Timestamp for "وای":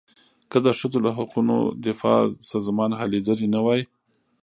3.65-3.81